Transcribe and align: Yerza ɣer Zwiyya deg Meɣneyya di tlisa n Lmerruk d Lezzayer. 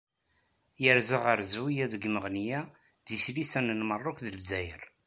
Yerza 0.83 1.17
ɣer 1.25 1.39
Zwiyya 1.53 1.85
deg 1.93 2.03
Meɣneyya 2.09 2.61
di 3.05 3.17
tlisa 3.23 3.59
n 3.61 3.75
Lmerruk 3.81 4.19
d 4.21 4.27
Lezzayer. 4.35 4.81